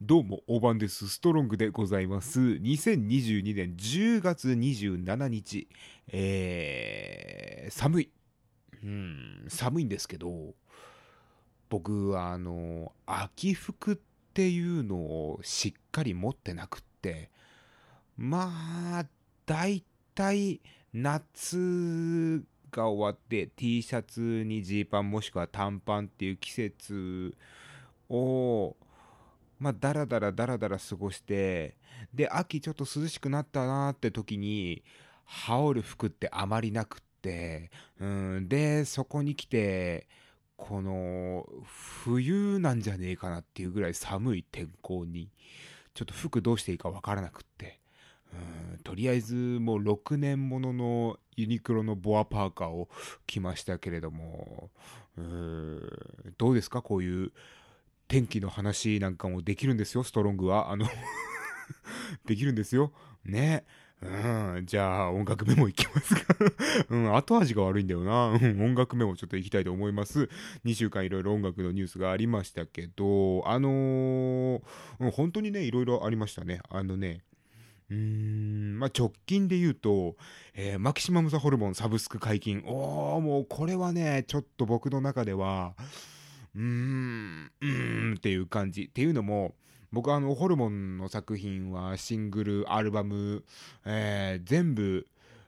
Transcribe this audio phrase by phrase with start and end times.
[0.00, 1.08] どうも、大番です。
[1.08, 2.38] ストロングでございます。
[2.38, 5.66] 2022年10月27日、
[6.06, 8.10] えー、寒い。
[8.84, 10.54] うん、寒いんですけど、
[11.68, 13.96] 僕は、あの、秋服っ
[14.34, 17.32] ていうのをしっかり持ってなくって、
[18.16, 18.52] ま
[19.00, 19.06] あ、
[19.46, 19.82] だい
[20.14, 20.60] たい
[20.94, 27.34] 夏が終わって T シャツにジーパンもしくは短パンっていう季節
[28.08, 28.76] を
[29.58, 31.76] まあ、だらだらだらだら過ごして、
[32.14, 34.84] で、秋ちょっと涼しくなったなって時に、
[35.24, 40.08] 羽織る服ってあまりなくって、うん、で、そこに来て、
[40.56, 45.28] この、冬なんじゃねえかなっていうぐらい寒い天候に、
[45.94, 47.80] ちょっと服どうしていいかわからなくって、
[48.32, 52.88] うん、とりあえずもう6年もののユニクロのボアパーカーを
[53.26, 54.70] 着ましたけれども、
[55.16, 55.90] うん、
[56.36, 56.82] どうですか？
[56.82, 57.32] こういう
[58.08, 60.72] 天気の話なんかもできるんですよ、ストロングは。
[60.72, 60.86] あの
[62.26, 62.92] できるんですよ。
[63.24, 63.64] ね。
[64.00, 64.06] う
[64.60, 66.22] ん、じゃあ音楽メモいきますか
[66.88, 68.28] うん、後味が悪いんだよな。
[68.28, 70.30] うん、音楽メモちょっといきたいと思います。
[70.64, 74.62] 2週間いろいろ音楽のニュースがありましたけど、あのー、
[75.00, 76.60] うん、本当にね、いろいろありましたね。
[76.70, 77.22] あのね、
[77.90, 80.16] うーん、まあ、直近で言うと、
[80.54, 82.62] えー、マキシマムザホルモンサブスク解禁。
[82.66, 85.74] おー、もうこれはね、ちょっと僕の中では、
[86.54, 88.84] うーん、うーんっていう感じ。
[88.84, 89.54] っていうのも、
[89.92, 93.44] 僕はあの、ホルモンの作品はシングル、アルバム、
[93.84, 95.06] えー、全部、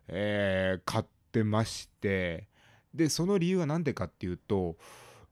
[0.08, 2.46] えー、買ってまして、
[2.94, 4.76] で、その理由は何でかっていうと、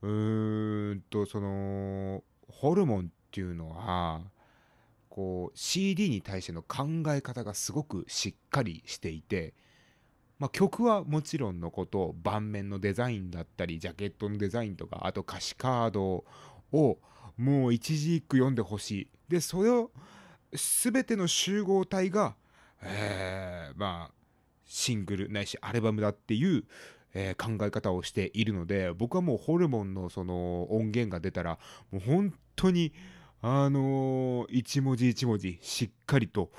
[0.02, 4.22] うーんと、その、ホルモンっていうのは、
[5.08, 9.54] こう、CD に対しての考え方がすごくしっかりしていて、
[10.38, 16.24] まあ、曲はもちろんのこと盤面のデザインだったりジャケットのデザインとかあと歌詞カード
[16.72, 16.98] を
[17.36, 19.08] もう一字一句読んでほしい。
[19.28, 19.90] でそれを
[20.52, 22.34] 全ての集合体が、
[22.82, 24.12] えー、まあ
[24.64, 26.64] シングルないしアルバムだっていう、
[27.14, 31.58] えー、考え方をしているので僕はもうホルモンのその音源が出たら
[31.90, 32.92] もう本当に
[33.40, 36.50] あのー、一文字一文字しっかりと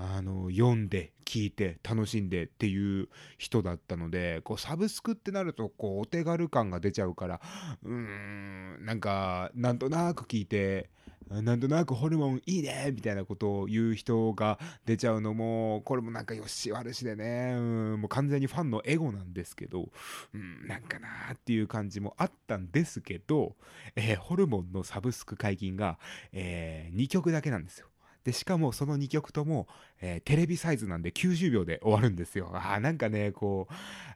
[0.00, 7.40] あの読んで聞いて楽しんでっていう人だったのでこうサブスクってなるとこうお手軽感が出ちゃうから
[7.82, 10.88] うーんなんかなんとなく聞いて
[11.28, 19.88] なんとなくホルモンいいねみたいなことを言う人が出ちゃうのもこれもなんかよし悪しでねうんもう完全にファンのエゴなんですけど
[20.32, 23.56] うんなんかなーっていう感じもあったんですけど、
[23.96, 25.98] えー、ホルモンのサブスク解禁が、
[26.32, 27.87] えー、2曲だけなんですよ。
[28.28, 29.66] でしかもその2曲とも、
[30.02, 32.50] えー、テレビサイズなんで90秒で終わるんですよ。
[32.52, 33.68] あーなんかねこ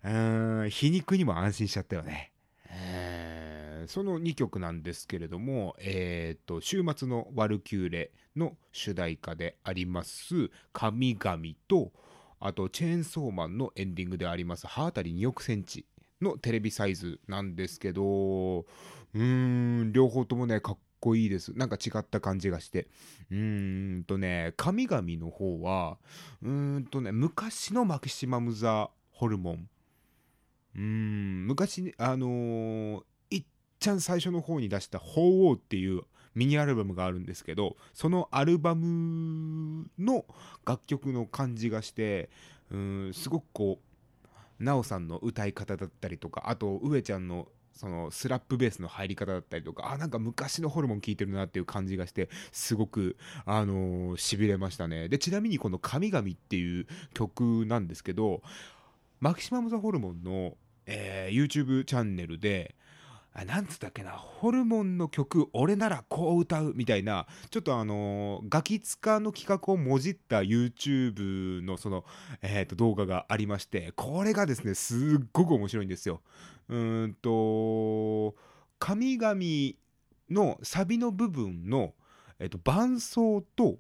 [0.05, 2.31] ううん皮肉にも安心しちゃったよね。
[2.69, 11.91] えー、その2曲なんですけれども、えーと、週末のワルキューレの主題歌であります「神々」と
[12.39, 15.87] あとチェーンソーマンのエンディングであります「刃渡り2億センチ」
[16.21, 21.53] のテレビサイズなんですけどうーん両方ともねかっこいいです。
[21.55, 22.87] なんか違った感じがして。
[23.31, 25.99] うーんとね、神々の方は、
[26.43, 29.69] うーんとね、昔のマキシマム・ザ・ホルモン。
[30.77, 33.45] うーん、昔、あのー、いっ
[33.81, 36.03] ちゃん最初の方に出した「鳳凰」っていう
[36.35, 40.25] ミニアルバムがあるんですけどそのアルバムの
[40.65, 42.31] 楽曲の感じがして
[42.71, 44.25] うんすごくこう
[44.59, 55.09] 奈緒さんの歌い方だったりとかあと上ちゃんのそのスラップベースの入り方だったりとかあなんか昔のホルモン聴いてるなっていう感じがしてすごくあのしびれましたね。
[55.09, 58.43] でちなみにこの「神々」っていう曲なんですけど
[59.21, 60.57] マキシマム・ザ・ホルモンの、
[60.87, 62.75] えー、YouTube チャンネルで
[63.35, 72.05] あなんつったっけなホルモンの曲俺ならこう歌うみたいなちょっとあのガキツカの企画をもじった YouTube のその、
[72.43, 76.21] えー、と動画がありましてこれがですねすっごく面白いんですよ。
[76.73, 78.35] うんと
[78.79, 79.35] 神々
[80.31, 81.93] のサビの部分の、
[82.39, 83.77] えー、と伴奏と、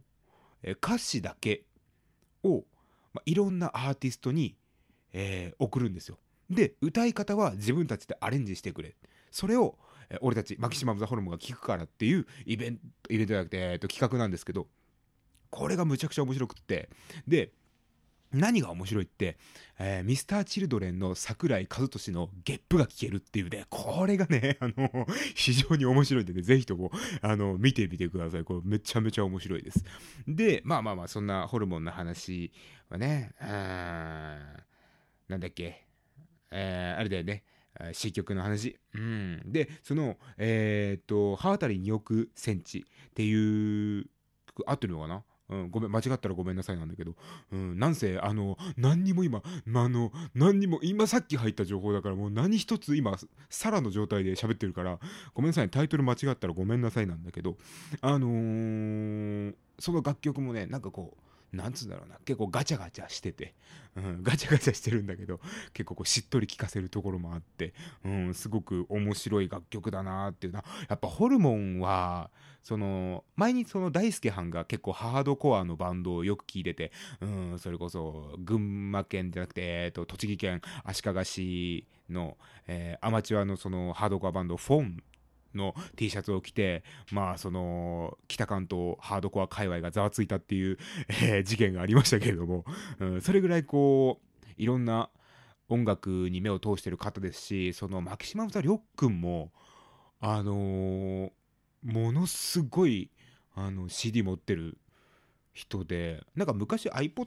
[0.62, 1.64] え、歌詞だけ
[2.44, 2.64] を、
[3.14, 4.56] まあ、いろんなアーティストに、
[5.14, 6.18] えー、送るんですよ。
[6.50, 8.94] で歌い方は自分たちでアレンジしてくれ。
[9.30, 9.78] それを、
[10.10, 14.68] え俺たちマキシマム・ザ・ホルモンが聞くからっていうイベントイベントじゃなくて、えー、と企画なんですけど
[15.48, 16.90] これがむちゃくちゃ面白くって。
[17.26, 17.52] で
[18.32, 19.36] 何が面白いって、
[19.78, 26.90] えー、ミスターチルドレンの桜井和寿のゲップが聞けるっていうね、これがね、 あの、非常に面白いんでね、ぜひとも、
[27.20, 28.44] あの、見てみてください。
[28.44, 29.84] これめちゃめちゃ面白いです。
[30.26, 32.52] で、まあまあまあ、そんなホルモンの話
[32.88, 35.86] はね、なんだっけ、
[36.50, 37.44] えー、あれだよね、
[37.92, 38.78] 新曲の話。
[38.94, 39.42] うん。
[39.46, 44.06] で、その、えっ、と、刃渡り2億センチっていう、
[44.66, 45.24] 合ってるのかな？
[45.52, 47.14] うん、ごめん、間違ったらごめんなさいなんだけど、
[47.52, 53.18] うん、なんせ、あの、何にも今、まあ、の、何にも、今さっき入った情報だから、もう何一つ今、
[53.50, 54.98] さらの状態で喋ってるから、
[55.34, 57.56] ごめんなさい、タイトル間違ったらごめんなさいなんだけど、
[58.00, 62.16] あのー、その楽曲もね、なんかこう、なんつうんだろうな。
[62.24, 63.54] 結構ガチャガチャしてて、
[63.96, 65.40] うん、ガチャガチャしてるんだけど
[65.74, 70.52] 結構こうしっとり聴かせるところもあって、うん、すごく面白い楽曲だなっていう。
[70.52, 72.30] なやっぱホルモンは
[72.62, 85.02] その前にその大輔藩が結構ハードコアのバンドをよく聴いてて、うん、それこそ群馬県じゃなくて、えー、と栃木県足利市の、え、アマチュアのそのハードコアバンドフォン
[85.54, 90.78] の T シャツを着て、まあ、その、北関東ハードコア界隈がざわついたっていう、
[91.22, 92.64] えー、事件がありましたけれども、
[92.98, 95.10] うん、それぐらいこう、いろんな
[95.68, 99.52] 音楽に目を通してる方ですし、その、マキシマムザ・リョックンも、
[100.20, 101.30] あのー、
[101.82, 103.10] ものすごい、
[103.54, 104.78] あの、CD 持ってる
[105.52, 107.26] 人で、なんか昔 iPod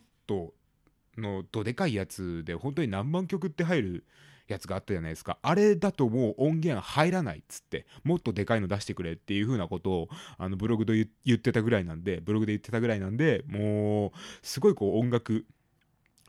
[1.17, 4.05] のどでかいやつで、本当に何万曲って入る
[4.47, 5.37] やつがあったじゃないですか。
[5.41, 14.11] あれだともう音源入らないっつってもっとでかいの出してくれっていう風なことをあのブログで言ってたぐらいなんでブログで言ってたぐらいなんでもう
[14.41, 15.45] すごいこう音楽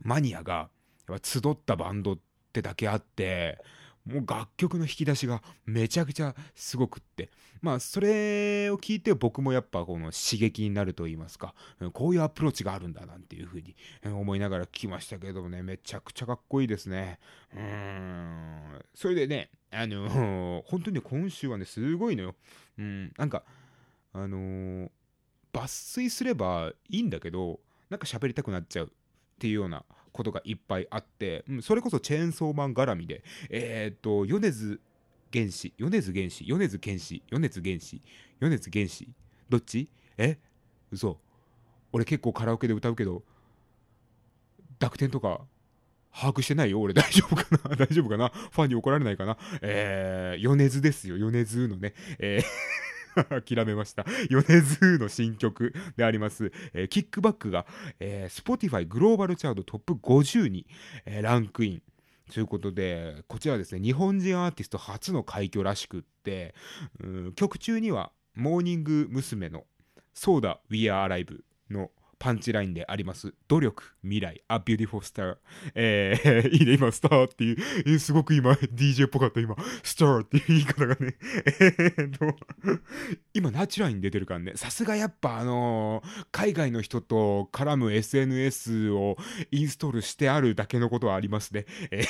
[0.02, 0.68] マニアが
[1.22, 2.18] 集ったバンドっ
[2.52, 3.58] てだけあって
[4.06, 7.30] もう楽曲の引き出しがめちゃくちゃすごくって。
[7.60, 11.54] まあ、それを聞いて僕もやっぱこの刺激になると言いますか、
[11.92, 13.74] こういうアプローチがあるんだなんていうふうに
[14.04, 17.18] 思いながら聞きましたけどもね、めちゃくちゃかっこいいですね。
[17.54, 18.84] うーん。
[18.94, 22.34] それでね、あのー、本当に今週はね、すごいのよ。
[22.78, 23.42] うん、なんか、
[24.12, 24.90] あのー、
[25.52, 27.60] 抜粋すればいいんだけど、
[27.90, 28.88] なんか喋りたくなっちゃうっ
[29.38, 29.84] ていうような
[30.16, 34.80] ことがいっぱいあって、うん、それこそチェーンソーマン絡みで、えー、っと、米津
[35.30, 38.02] 玄師、米津玄師、米津玄師、米津玄師、
[38.40, 39.08] 米津玄師、
[39.48, 39.88] どっち？
[40.18, 40.38] え？
[40.90, 41.20] 嘘。
[41.92, 43.22] 俺結構カラオケで歌うけど、
[44.78, 45.40] 濁点とか
[46.12, 46.80] 把握してないよ。
[46.80, 47.76] 俺大丈夫かな？
[47.76, 48.28] 大丈夫かな？
[48.28, 49.36] ファンに怒られないかな？
[49.62, 51.94] えー、米津ですよ、米津のね。
[52.18, 52.44] えー。
[53.28, 54.04] 諦めました。
[54.30, 57.66] 米津の新曲であります、えー、キックバックが、
[58.00, 60.66] えー、Spotify グローバルチャートトップ50に、
[61.04, 61.82] えー、ランクイン。
[62.32, 66.56] ということで、こちらはですね、日本人アーティスト初の快挙らしくって、
[67.36, 69.48] 曲中には、モーニング娘。
[69.48, 69.64] の、
[70.12, 73.34] ソーダ We Are Alive のパンチラインであります。
[73.48, 75.36] 努力、未来、A Beautiful Star。
[75.74, 82.36] えー、 いいね、今、スターっていう、えー、すごく今、DJ っぽかった、今、スターっていう言い方がね、えーと、
[83.34, 89.16] 今、ナチュラルに出てるからね、さすがやっぱ、あのー、海外の人と絡む SNS を
[89.50, 91.66] インストールしてあるだけのことはありますね。
[91.90, 92.02] え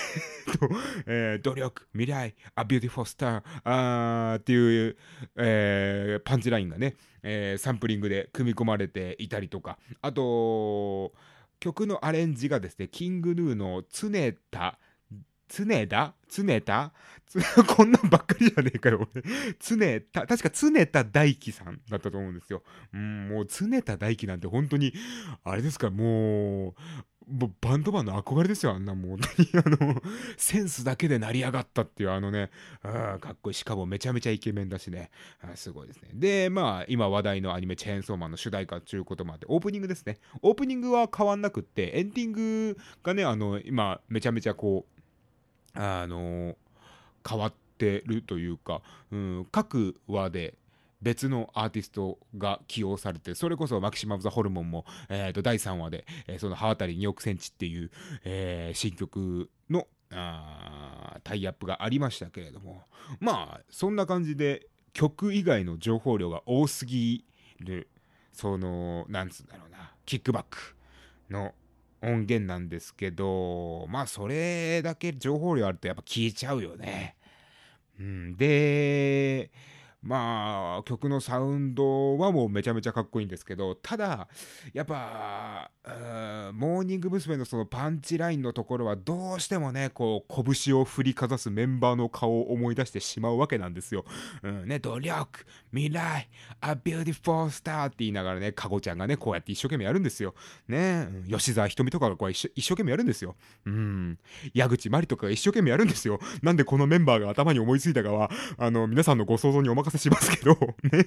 [0.47, 0.69] ーと、
[1.06, 4.97] えー、努力、未来、A Beautiful Star、あーっていう、
[5.37, 6.97] えー、パンチラインがね、
[7.28, 11.12] えー、サンプリングで組み込まれていたりとかあと
[11.58, 14.11] 曲のアレンジがですねキングヌーの常
[14.50, 14.78] 田
[15.49, 16.93] 常田常田
[17.76, 19.23] こんなんばっかりじゃねえかよ、俺。
[19.61, 22.62] 常田、確か常田大輝さんだったと思うんですよ。
[22.93, 24.93] うん、もう常田大輝なんて本当に、
[25.44, 26.75] あれですか、もう
[27.28, 30.00] バンドマンの憧れですよ、あんなもう、あの、
[30.37, 32.50] センスだけで成り上がったっていう、あのね、
[32.82, 33.55] あかっこいい。
[33.55, 35.11] しかもめちゃめちゃイケメンだしね、
[35.43, 36.11] あすごいですね。
[36.14, 40.19] で、まあ、今話題のアニメ、チェーンソーマンの主題歌ということもあって、オープニングですね。
[40.41, 46.56] オープニングは変わんなくって、エンディングがね、あの、今、めちゃめちゃこう、あの、
[47.29, 50.55] 変わってるというか、うん、各話で、
[51.03, 57.91] 別のアーティストが起用されてそれこそマキシマム・ザ・ホルモンも、えー、と第3話で、えー、その刃渡り2億センチっていう、
[58.24, 62.82] えー、新曲のタイアップがありましたけれども
[63.20, 67.24] まあそんな感じで曲以外の情報量が多すぎ
[67.60, 67.88] る
[68.32, 70.76] そのなんつうんだろうなキックバック
[71.29, 71.55] の
[72.03, 77.17] 音源なんですけどまあそれだけ情報量あるとやっぱ消えちゃうよね。
[77.98, 79.50] うん、で
[80.06, 84.29] まあ曲のサウンドはもうめちゃめちゃかっこいいんですけどただ
[84.72, 85.70] やっぱ
[86.53, 87.36] モーニング娘。
[87.36, 94.05] のそのパンチラインのところはどうしてもねこう拳を振りかざすメンバーの顔を思い出してしまうわけなんですよ。
[94.43, 96.29] うんね、努力未来
[96.60, 100.34] A beautiful star って言いながらねかごちゃんがねこうやって一生懸命やるんですよ。
[100.69, 103.36] ね、吉沢ひとみとかがこう一生懸命やるんですよ。
[103.65, 104.19] うん
[104.55, 106.20] 矢口真理とかが一生懸命やるんですよ。
[106.43, 111.06] なんでこのメンバーが頭に思いついたかはあの皆さんのご想像にお任せしますけどね。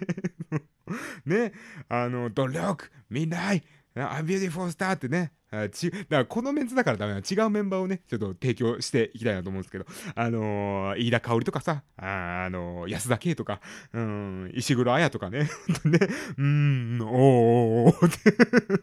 [1.25, 1.53] ね。
[1.88, 3.63] あの努力未来
[3.96, 9.86] a beautiful star ってね、あちだからこのメンツだからダメな違うメンバーをねちょっと提供していきたいなと思うんですけど。
[10.15, 13.60] あのー、飯田圭織とかさあ、あのー、安田圭とか、
[13.93, 15.50] うん、石黒彩とかね。
[15.86, 16.00] ね。
[16.38, 18.81] うんおーおーおー。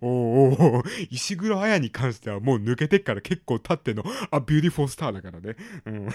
[0.00, 5.56] おーおー 石黒彩に関してはもう抜けてっから結構経ってのあ beautiful star だからね。
[5.84, 6.06] うん。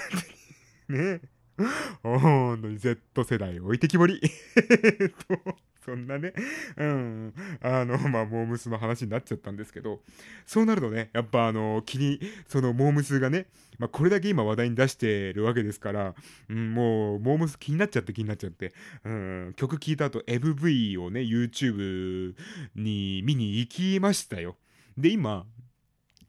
[0.98, 1.22] ね。
[2.04, 4.20] 本当に Z 世代置いてきぼり。
[5.28, 6.34] とそんなね、
[6.78, 10.00] うん、あの、まあ、モームスの話になっちゃったんですけど、
[10.46, 13.48] そうなるとね、やっぱあの、気に、そのモームスがね、
[13.80, 16.16] まあ、これだけ今話題に出してるわけですから、
[16.48, 22.34] うん、もう、モームス気になっちゃって気になっちゃって、うん、曲聴いた後、MV をね、YouTube
[22.76, 24.56] に見に行きましたよ。
[24.98, 25.46] で、今、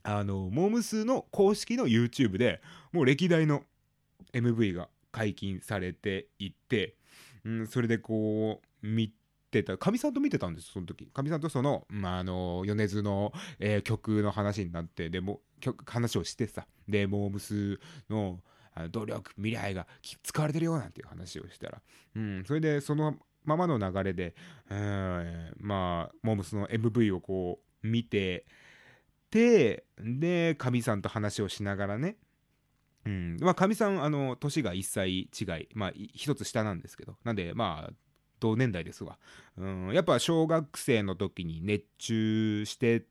[0.03, 2.61] あの、モームスの公式の YouTube で
[2.93, 3.63] もう歴代の
[4.33, 6.97] MV が解禁されていって、
[7.45, 9.13] うん、それでこう見
[9.53, 9.79] てた。
[9.79, 11.07] かみさんと見てたんですその時。
[11.07, 16.67] かみさんとその,、まあ、あの米津の、えー、曲の話になってでも曲話をしてさ。
[16.89, 17.79] でモームス
[18.11, 18.41] の
[18.91, 19.87] 努力未来が
[20.25, 21.81] 使われてるよなんていう話をしたら、
[22.17, 24.35] うん、それでそのままの流れで、
[24.69, 28.45] えー、まあモームスの MV をこう見て
[29.31, 32.17] てでかみさんと話をしながらね
[33.07, 33.37] うん。
[33.41, 35.69] まあかみさんあの年が1歳違い。
[35.75, 37.17] まあ1つ下なんですけど。
[37.25, 37.93] なんでまあ
[38.41, 39.19] 同年代ですわ、
[39.57, 43.03] うん、やっぱ小学生の時に熱中してっ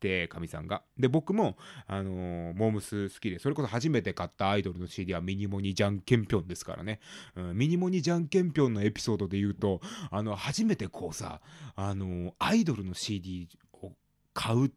[0.00, 0.82] てかみさんが。
[0.98, 1.56] で僕も、
[1.86, 6.98] あのー、モームス好きでそれこそ初めて買ったアイドルの CD はミニモニじゃんけんぴょんですからね、
[7.36, 9.80] うん、ミニモニじゃんけんぴょんのエピソードで言うと
[10.10, 11.40] あの初めてこうさ、
[11.76, 13.92] あのー、アイドルの CD を
[14.34, 14.70] 買うっ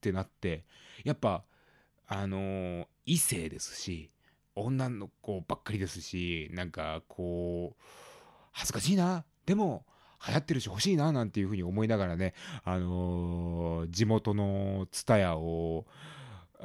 [0.00, 0.64] てなって
[1.04, 1.44] やっぱ
[2.06, 4.10] あの、異性ですし
[4.54, 7.82] 女の子ばっかりですしなんかこう
[8.52, 9.84] 恥ずかしいなでも
[10.26, 12.34] 流行ってるし欲しいななんていうふうに思いながらね、
[12.64, 15.84] あのー、地元のツタヤを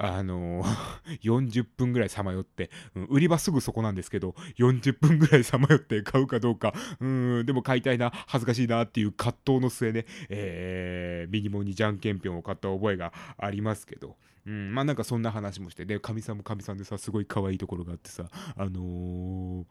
[0.02, 7.06] あのー、 40分ぐらいさまよって、うん、売り場すぐそこなんですけど、40分ぐらいさまよって 買うかどうか、う
[7.42, 14.16] ん、でも買いたいな、恥ずかしいなっていう葛藤の末ね、えー、ミニモにじゃんけんぴょんを買った覚えがありますけど、
[14.46, 19.66] うん、まあなんかそんな話もして、で、かみさんもかみさんでさ、すごい可愛いところがあってさ、あの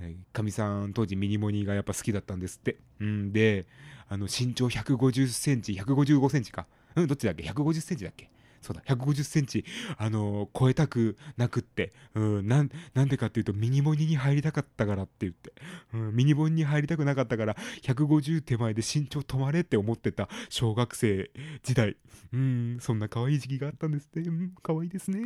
[0.00, 2.78] ー、かみさん当時ミニモニがやっぱ好きだったんですって。
[3.00, 3.66] うんで、
[4.08, 6.66] あの身長150センチ、155センチか。
[6.94, 8.30] うん、どっちだっけ ?150 センチだっけ？
[8.64, 9.62] そうだ、150センチ、
[9.98, 15.52] あのー、超えたくなくって、うん、なん、なんでかっていうと、ミニモニに入りたかったからって言って、
[15.92, 21.30] うん、ミニモニに入りたくなかったから、150手前で身長止まれって思ってた小学生
[21.62, 21.98] 時代、
[22.32, 24.22] うん、そんな可愛い時期があったんですね。
[24.22, 25.20] うん、可愛いですね。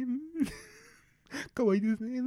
[1.55, 2.21] 可愛いですね。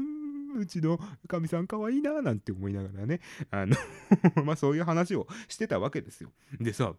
[0.56, 3.76] うちのかみさん可愛いななんて思いながらね、あの
[4.46, 6.32] まそういう話をしてたわけですよ。
[6.60, 6.96] でさ、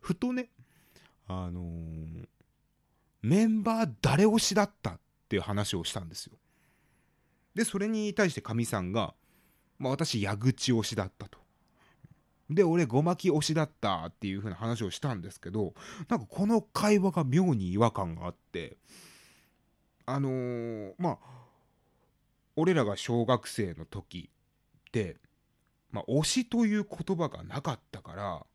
[0.00, 0.50] ふとね、
[1.26, 2.28] あのー、
[3.24, 5.00] メンバー誰推しだったっ
[5.30, 6.34] ていう話をしたんですよ。
[7.54, 9.14] で、それに対してかみさんが、
[9.78, 11.38] まあ私、矢口推しだったと。
[12.50, 15.72] で、俺、ごまき推しだったっていう風な話をしたんですけど、
[16.08, 18.76] なんかこの会話が妙に違和感があって、
[20.04, 21.18] あのー、まあ
[22.56, 24.30] 俺らが小学生の時
[24.88, 25.16] って
[25.90, 28.46] まあ推しという言葉がなかったから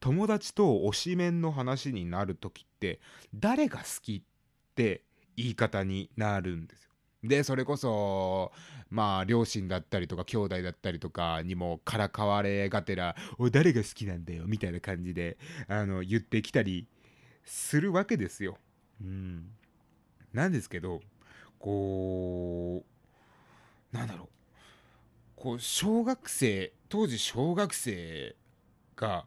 [0.00, 3.00] 友達と推しメンの話になる時って
[3.34, 5.02] 誰が好きって
[5.36, 6.90] 言い方になるんですよ。
[7.24, 8.52] でそれこそ
[8.90, 16.86] まあ両親だったりとか兄弟だったりとかにもからかわれがてら「お誰が好きなんだよ」みたいな感じであの言ってきたり
[17.44, 18.58] するわけですよ。
[19.00, 19.50] うん、
[20.32, 21.00] なんですけど
[21.58, 22.84] こ
[23.92, 24.28] うなんだろう
[25.36, 28.36] こう小学生当時小学生
[28.94, 29.26] が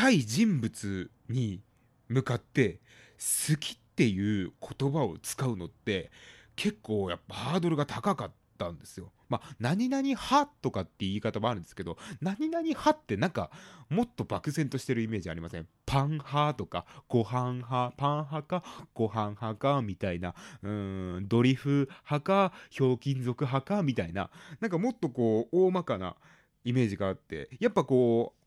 [0.00, 1.60] 対人物に
[2.08, 2.80] 向かって
[3.18, 6.10] 好きっていう言葉を使うのって
[6.56, 9.12] 結構やっぱハードルが高かったんですよ。
[9.28, 13.50] まあ、何々派とかって言い方もあるんですけど、何々派ってなんか、
[13.90, 15.68] もっと漠然としてるイメージありません？
[15.84, 18.64] パン派とか、ご飯派、パン派か、
[18.94, 24.30] ご飯派か、みたいな、うーん、ドリフ派か、ひょうきん族派か、みたいな、
[24.60, 26.16] なんかもっとこう、大まかな
[26.64, 28.39] イメージがあって、やっぱこう、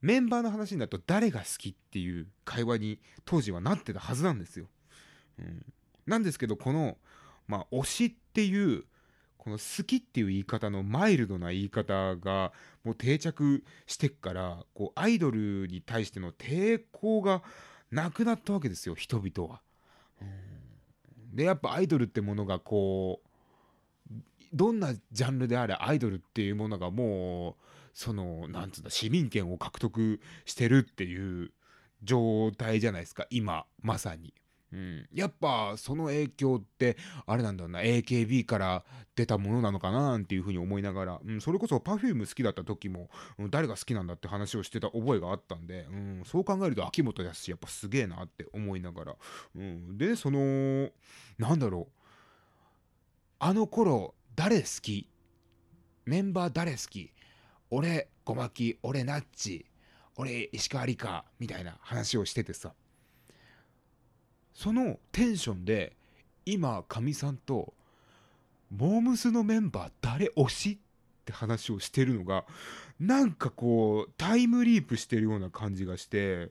[0.00, 4.66] メンバーの話になると誰が好きっていう会話に当時はなってたはずなんですよ。
[5.38, 5.64] うん、
[6.06, 6.96] なんですけどこの、
[7.46, 8.84] まあ、推しっていう
[9.38, 12.52] この好きっていう言い方のマイルドな言い方が
[12.84, 17.42] もう定着してっからこうアイドルに対しての抵抗が
[17.90, 19.60] なくなったわけですよ人々は。
[21.32, 24.16] でやっぱアイドルってものがこう
[24.52, 27.54] どんなジャンルであれアイドルっていうものがもう
[27.96, 31.50] そのなんつうんだ市民権を獲得してるっていう
[32.02, 34.34] 状態じゃないですか今まさに。
[34.72, 38.84] うん、やっぱその影響ってあれなんだな AKB から
[39.14, 49.16] 出たものなのかなっていうふうに思いながら、うん、それこそ Perfume 好きだった時も、うん、誰が好きなんだって話をしてた覚えがあったんで、うん、そう考えると秋元康やっぱすげえなって思いながら、
[49.54, 50.90] うん、でその
[51.38, 52.02] なんだろう
[53.38, 55.08] あの頃誰好き？
[56.04, 57.12] メンバー誰好き？
[57.70, 59.66] 俺小牧俺ナッチ
[60.16, 62.72] 俺石川理香みたいな話をしててさ。
[64.54, 65.94] そのテンションで
[66.46, 67.74] 今かみさんと
[68.70, 70.70] モームスのメンバー誰推し？
[70.72, 70.78] っ
[71.26, 72.44] て話をしてるのが
[73.00, 76.50] なんかこうタイムリープしてるような感じがして。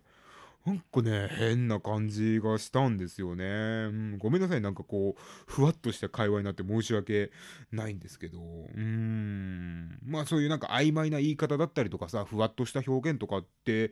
[0.66, 3.46] なんかね、変な感じがしたんですよね。
[3.46, 3.48] う
[3.92, 7.32] ん、ごめんなさい、なんかこう、ふわっとした会話になって申し訳
[7.72, 8.42] ないんですけど、う
[8.80, 13.92] ん、まあそういうなんか曖昧な言い方だったりとかさ、ふわっとした表現とかって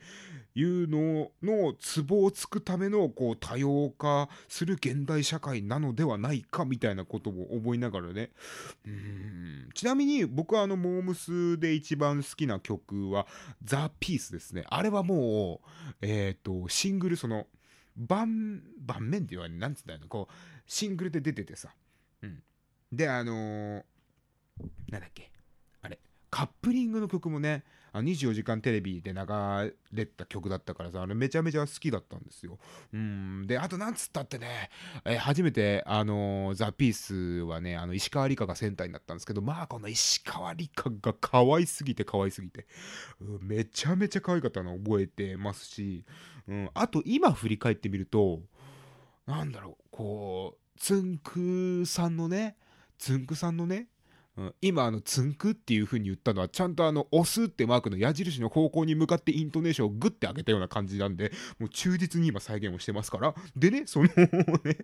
[0.55, 8.31] いうののツボをつくためのこう多様化する現代社会なのではないかみたいなことを思いながらね。
[8.87, 13.27] うんちなみに僕はあの、モームスで一番好きな曲は、
[13.63, 14.63] ザ・ピースですね。
[14.69, 17.47] あれはもう、えっ、ー、と、シングルその
[17.95, 20.33] 盤盤面って言われるなんつったのこう
[20.65, 21.69] シングルで出ててさ、
[22.21, 22.41] うん、
[22.91, 23.83] であのー、
[24.89, 25.31] なんだっけ
[25.81, 27.63] あれカップリングの曲もね
[27.93, 29.19] あ24時間テレビで流
[29.93, 32.57] れた曲だったからさあれめちゃめちゃ好きだったんですよ。
[32.91, 33.45] うん。
[33.45, 34.71] であとなんつったってね、
[35.05, 42.65] え初めてあのー、ザ・ピースはねあの石川理香がセンターになったんですけどまあこの石川理香が可愛すぎて可愛すぎて、
[43.21, 46.03] うん、めちゃめちゃ可愛かったの覚えてますし、
[46.47, 48.39] うん、あと今振り返ってみると
[49.27, 52.57] なんだろうこうつんくさんのね
[52.97, 53.87] つんくさんのね
[54.35, 63.35] うん、今あのつんくっていう風に言ったのはちゃんとあの押すってマークの矢印の方向に向かってイントネーションをグッて上げたような感じなんでもう忠実に今再現をしてますから。
[63.55, 64.07] でねその
[64.63, 64.77] ね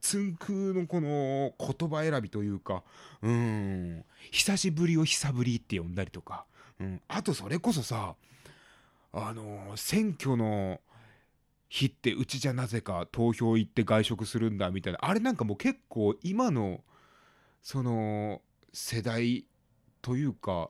[0.00, 2.84] つんくのこの言葉選びというか
[3.20, 4.04] うん。
[4.30, 6.46] 久しぶりを久ぶりって呼んだりとか、
[6.80, 8.14] うん、あとそれこそさ
[9.12, 10.80] あの選挙の
[11.68, 15.00] 日ってうちじゃなぜか投票行って外食するんだみたいな。
[15.02, 16.80] あれなんかもう結構今の
[17.62, 18.40] その
[18.78, 19.46] 世代
[20.02, 20.68] というか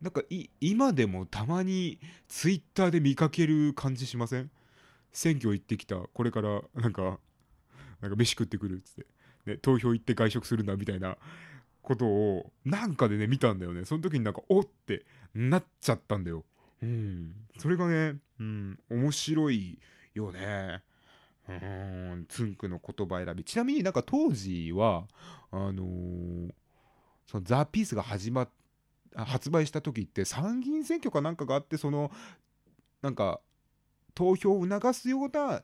[0.00, 0.22] なんか
[0.60, 4.48] 今でもたまにツイッターで見かける感じしません？
[5.12, 7.18] 選挙行ってきたこれからなんか
[8.00, 9.06] なんか飯食ってくるっつって、
[9.46, 11.16] ね、投票行って外食するんだみたいな
[11.82, 13.84] ことをなんかでね見たんだよね。
[13.84, 16.44] その時になんかおってなっちゃったんだよ。
[16.80, 17.34] うん。
[17.58, 19.80] それがねうん面白い
[20.14, 20.80] よね。
[21.48, 23.42] うんつんくの言葉選び。
[23.42, 25.08] ちなみになんか当時は
[25.50, 26.50] あのー
[27.32, 28.48] そのザ・ピースが始まっ
[29.16, 32.10] 発売した時って参議院選挙かなんかがあってその
[33.00, 33.40] なんか
[34.14, 35.62] 投票を促すような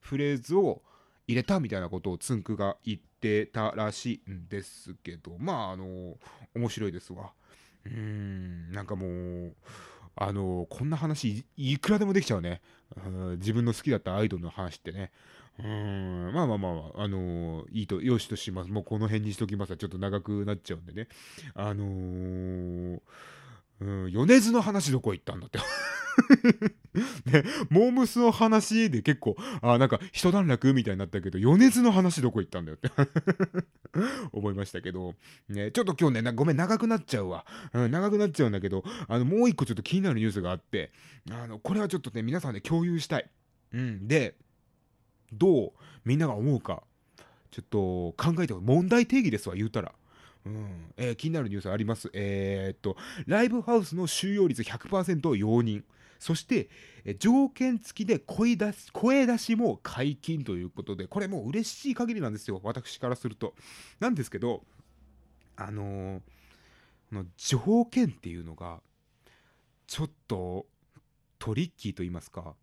[0.00, 0.82] フレーズを
[1.28, 6.16] 入れたみたいなことをつんくが言ってたらしいんですけどまああの
[6.54, 7.32] 面白いですわ。
[7.86, 9.54] うんなんかもう
[10.16, 12.60] あのこんな話いくらでもできちゃうね。
[12.96, 15.12] う自分の好きだったアイドルの話ってね。
[15.60, 18.70] うんまあまあまあ、あのー、いいと、よしとします。
[18.70, 21.08] もうこの辺にしときますちょっと長くなっちゃうんでね。
[21.54, 23.00] あのー、
[23.80, 25.58] うん、米津の話どこ行ったんだって
[27.30, 32.90] ね、モームスの話で結構、あ、なんか一段落みたいになったけど、米津の話どこ行ったんだよって
[34.32, 35.14] 思いましたけど、
[35.48, 37.46] ね、ちょっと今日ね、ごめん、長くなっちゃうわ。
[37.72, 40.92] うん、長くなっちゃうんだけど、あの、もう一個ちょっと気になるニュースがあって、
[41.30, 43.30] あの、これはちょっとね、皆さんで共有したい。
[43.72, 44.36] うん、で、
[45.32, 45.72] どう
[46.04, 46.82] みんなが思うか
[47.50, 47.78] ちょっと
[48.16, 49.92] 考えて問題定義ですわ言うたら。
[50.46, 52.10] うんえー、気になるニュースあります。
[52.14, 55.82] えー、っと、ライブハウスの収容率100%を容認。
[56.18, 56.68] そして、
[57.04, 63.54] え条件付きで声出し声出しも解禁ということで、これもう嬉しい限りなんですよ、私からすると。
[64.00, 64.64] なんですけど、
[65.56, 66.20] あのー、
[67.12, 68.80] の条件っていうのが、
[69.86, 70.66] ちょっと
[71.38, 72.54] トリッキーと言いますか、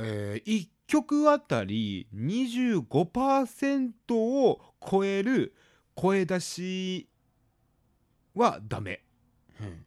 [0.00, 5.54] えー、1曲あたり25%を超える
[5.94, 7.08] 声出し
[8.34, 9.02] はダメ。
[9.60, 9.86] うん、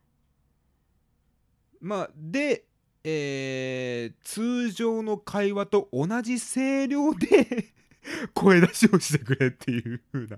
[1.81, 2.65] まあで、
[3.03, 7.73] えー、通常の会話と同じ声量で
[8.33, 10.37] 声出しをしてくれっていう風な、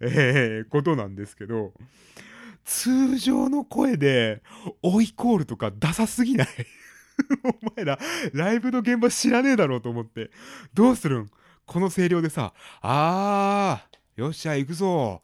[0.00, 1.72] えー、ことなんですけど
[2.64, 4.42] 通常の声で
[4.82, 6.48] 追いコールとかダサすぎない？
[7.44, 7.98] お前ら、
[8.32, 10.30] ライブの現場知らねえだろうと思って。
[10.72, 11.30] どうするん？
[11.66, 15.22] この声量でさ、あー、よっしゃ、行くぞ。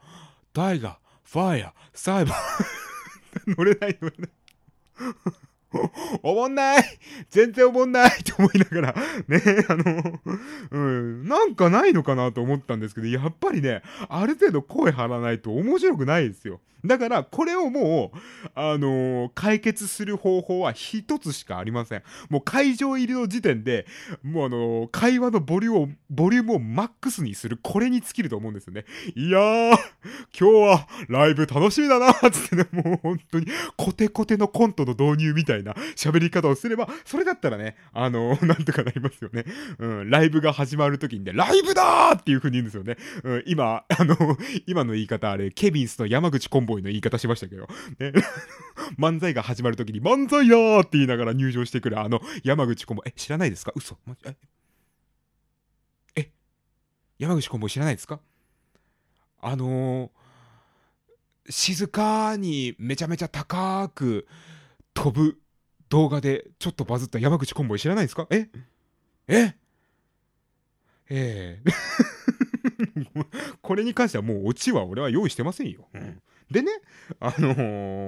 [0.52, 3.54] タイガ、ファイヤー、サイバー。
[3.56, 4.30] 乗れない乗れない。
[6.22, 6.84] おもんない
[7.30, 8.94] 全然おもんないって思いながら、
[9.28, 10.20] ね、あの、
[10.70, 16.60] うん、なんかないのかなと思ったんですけど、やっぱりね、ある程度声張らないと面白くないですよ。
[16.84, 18.18] だから、これをもう、
[18.54, 22.02] あのー、解決する方法は一つしかありません。
[22.30, 23.86] もう会場入りの時点で、
[24.22, 28.84] もうあのー、会話のボリュームを、ボリュームをマックスにする、これに尽きると思うんですよね。
[29.14, 29.78] いやー、今
[30.32, 39.44] 日はライブ楽しみだなーつってね、もう本当に、コテコテのコントの導入みたいなな喋り方をすれば、それだったらね、あのー、 なんとかなりますよね。
[39.78, 42.96] うん、ライブが始まる時にね、ライブだーっていう風に言うんですよね。
[43.24, 44.16] うん、今、あの
[44.66, 47.68] 今の言い方あれ、ケビンスの山口コンボイの言い方しましたけど、
[47.98, 48.12] ね、
[48.98, 53.72] 漫才が始まるときに、漫才やーって言いながら入場してくるあの山口コンボイ、え、知らないですか？
[53.74, 53.98] 嘘。
[54.24, 54.36] え？
[56.16, 56.30] え？
[57.18, 58.20] 山口コンボイ知らないですか？
[59.42, 64.26] あのー、静かにめちゃめちゃ高く
[64.94, 65.38] 飛ぶ
[65.90, 68.26] 動画でちょっとバズった山口コンボイ知らないですか？
[68.30, 68.48] え？
[69.28, 69.54] え？
[71.12, 71.62] ええ
[73.62, 75.88] これに関してはもうオチは俺は用意してませんよ。
[75.92, 76.70] うん、でね、
[77.18, 77.54] あの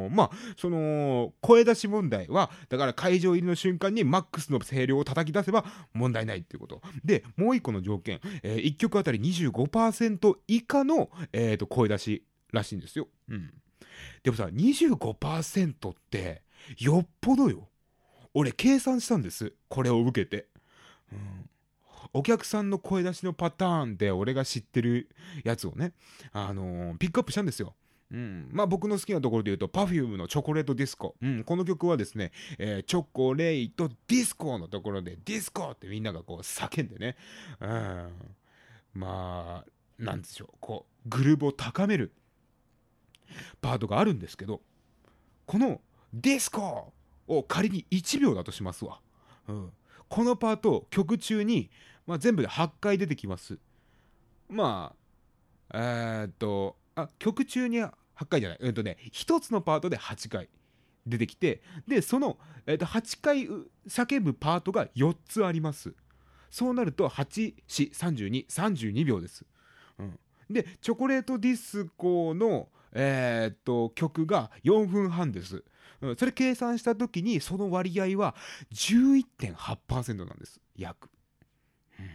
[0.08, 6.80] ー、まあ、その、声出し問題は、だから会場入りの瞬間にマックスの声量を叩き出せば問題ないっていうこと。
[7.04, 13.08] で、もう一個の条件、えー、1曲あたり25%以下の、えーと、声出しらしいんですよ。
[13.28, 13.52] うん。
[14.22, 16.42] でもさ、25%って、
[16.78, 17.68] よっぽどよ。
[18.34, 19.52] 俺、計算したんです。
[19.68, 20.48] これを受けて。
[21.12, 21.48] うん。
[22.14, 25.08] お客さんの声出しのパターンで俺が知ってる
[25.44, 25.92] やつをね、
[26.32, 27.74] あのー、ピックアップしたんですよ。
[28.10, 37.16] うん、まあ僕の好きなところで言うと Perfume のチョコレートディスコ、うん、この曲はですね、えー、チョコレートディスコのところでディスコってみんながこう叫んでね、
[37.58, 38.10] うん、
[38.92, 42.12] まあなんでしょうこうグルーブを高める
[43.62, 44.60] パートがあるんですけど
[45.46, 45.80] この
[46.12, 46.92] ディスコ
[47.38, 49.00] を仮に1秒だとしますわ、
[49.48, 49.70] うん、
[50.08, 51.70] このパート曲中に、
[52.06, 53.58] まあ、全部で8回出てきます
[54.48, 55.02] まあ
[55.74, 57.78] えー、っとあ曲中に
[58.22, 60.48] 8回じゃない、えっとね、1つのパートで8回
[61.06, 63.48] 出てきて、で、その、えっと、8回
[63.88, 65.94] 叫ぶパートが4つあります。
[66.50, 69.44] そうなると、8、4、32、32秒です。
[69.98, 70.18] うん、
[70.50, 75.64] で、チョコレートディスコの、えー、っと曲が4分半です。
[76.00, 78.34] うん、それ計算した時にその割合は
[78.72, 80.60] 11.8%なんです。
[80.76, 81.08] 約。
[81.98, 82.06] うん、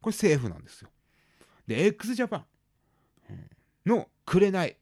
[0.00, 0.90] これセーフなんですよ。
[1.66, 2.44] で、x ジャパン。
[3.30, 3.50] うん。
[3.86, 4.76] の「紅」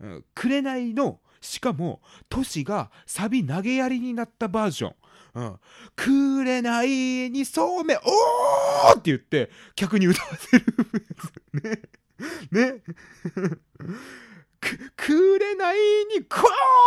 [0.00, 1.20] うん、紅の。
[1.44, 2.00] しかも
[2.30, 4.94] 都市がサビ投げやりになったバージョン
[5.94, 10.64] 「くうん、紅にそうめおー!」って言って客に歌わせる
[11.52, 11.82] ね。
[12.50, 12.82] ね。
[14.64, 15.76] く、くれない
[16.16, 16.44] に、クワ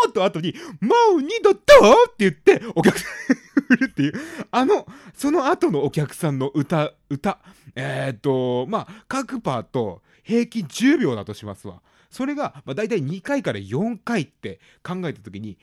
[0.07, 3.11] ーと後に、もう二度とって言って、お客さん
[3.67, 4.13] 振るっていう、
[4.51, 7.39] あの、その後のお客さんの歌、歌、
[7.75, 11.81] えー、と、まあ、各パート、平均10秒だとしますわ。
[12.09, 15.57] それが、まあ、大体2回から4回って考えた時に、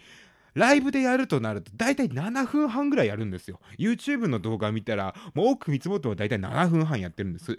[0.55, 3.59] ライブでやるとなると大体7分半ぐらいやるんですよ。
[3.77, 7.59] YouTube の動画見たら、もう多く見積もっても大体7分半やってるんです。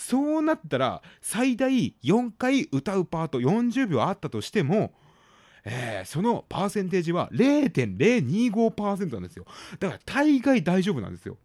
[0.00, 4.92] そうなったら、最大4回歌うパート40秒あったとしても、
[5.64, 9.44] えー、そのパーセンテージは0.025%なんですよ。
[9.78, 11.36] だから大概大丈夫なんですよ。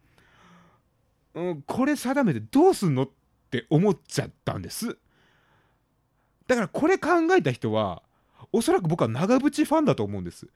[1.35, 3.09] うん、これ定めてどうすんのっ
[3.51, 4.97] て思っちゃったんです
[6.47, 8.01] だからこれ考えた人は
[8.51, 10.47] おそらく僕は長渕ファンだと思うんです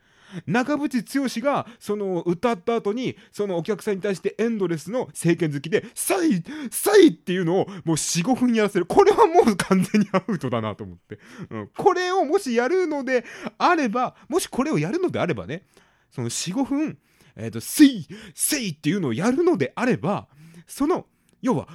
[0.45, 13.25] 長渕剛がその歌った後にそのお客さんに対してエンドレスの政権好きで「サイサイ!」っていうのをもう45分やらせるこれはもう完全にアウトだなと思って、うん、これをもしやるので
[13.57, 15.63] あればもしこれをやるのであればね
[16.11, 16.97] その45分
[17.35, 20.27] 「えーと、セイセイ!」っていうのをやるのであれば
[20.67, 21.05] その
[21.41, 21.67] 要は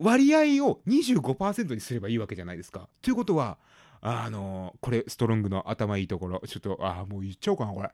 [0.00, 2.88] 割合を25%にすればいいわけじゃないですか。
[3.02, 3.58] ということは、
[4.02, 7.88] あのこれ、ストロングの頭いいところ、ちょっと、あ、もう言っちゃおうかな、これ。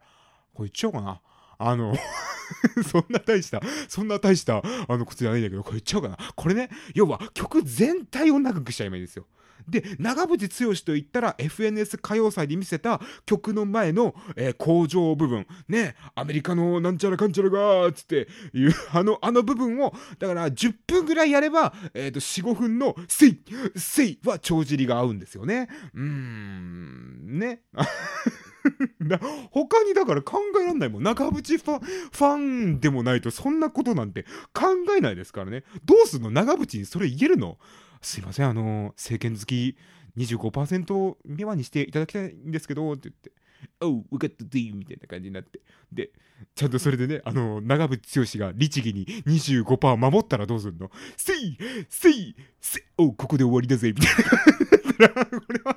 [0.54, 1.20] これ言っちゃおうかな。
[1.58, 1.94] あの
[2.86, 6.18] そんな大した、そんな大した、あの、ことじゃないんだけど、これ言っちゃおうかな。
[6.34, 9.26] これね、要は曲全体を長くしちゃえばいいんですよ。
[9.68, 15.46] で長渕剛といったら FNS 歌謡祭で見せた曲の前の、えー、工場部分。
[15.68, 23.40] ねアメリカのなんちゃらかんちゃらがーっつっていうあのあの部分をだから10分ぐらいやれば、えーと、45分の「せい
[23.76, 25.68] せい」は帳尻が合うんですよね。
[25.94, 27.38] うーん。
[27.38, 27.62] ね。
[29.52, 31.02] 他にだから考えられないもん。
[31.02, 35.64] 中渕ファファンでもないとそんなことなんて考えないですからね。
[35.84, 36.30] どうすんの？
[36.30, 37.58] 長渕にそれ言えるの？
[38.06, 39.76] すいません、あの、政権好き
[40.16, 43.32] 25%未満にしていただきたいんですけど、って言って。
[43.80, 45.60] おう、分かったぜみたいな感じになって。
[45.92, 46.10] で、
[46.54, 50.88] ちゃんとそれでね、あの、長渕剛が律儀に25%守ったらどうすんの？
[51.16, 55.24] せいせいせいおう、ここで終わりだぜみたいな。
[55.24, 55.76] これは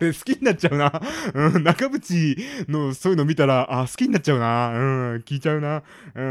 [0.00, 1.00] 俺好きになっちゃうな。
[1.34, 4.68] うん、中渕のそういうの見たら、あ、好きになっちゃうな。
[4.70, 5.84] うん、聞いちゃうな。
[6.12, 6.22] う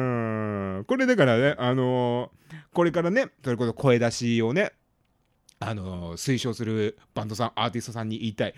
[0.81, 4.73] ん、これだからね、あのー、これからね、それこそ声出しをね、
[5.60, 8.54] あの推奨するバンドさん、アーティストさんに言いたい、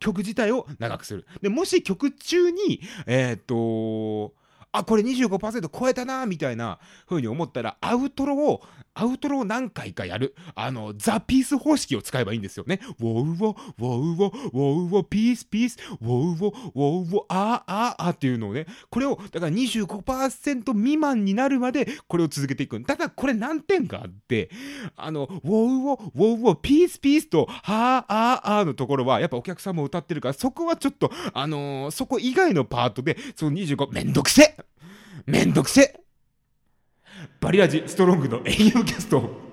[0.00, 1.26] 曲自体を長くする。
[1.42, 4.32] で、もし曲中に、えっ、と
[4.72, 8.62] あ、これ25%超えたな、みたいな風に思ったら、アウトロを、
[8.98, 10.34] アウトロを何回かやる。
[10.56, 12.80] あの、ザ・ピース方式を使えばいいんですよね。
[12.98, 22.82] ウォウウォ、ウォウウォ、ウォウウォ、ピース、ピース、ウォウウォ、ウォウウォ、あー、あー、あーっていうのをね、これを、だから25%未満になるまで、これを続けていく。
[22.82, 24.50] ただ、これ難点があって、
[24.96, 34.56] あの、ウォウウォ、ウォウォ、ピース、ピースと、はー、あー、あーのところは、やっぱお客さんも歌ってるから、そこはちょっと、あのー、そこ以外のパートで、その25、めんどくせ
[35.26, 36.00] めんどくせ
[37.40, 39.47] バリアジストロングの英雄キャスト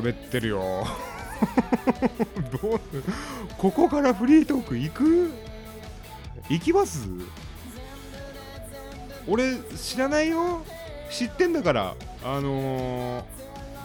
[0.00, 0.86] 喋ってるよ。
[2.62, 2.80] どう
[3.56, 5.30] ここからフリートーク行く？
[6.48, 7.08] 行きます？
[9.28, 10.64] 俺知らないよ。
[11.10, 11.94] 知ってんだから。
[12.22, 13.24] あの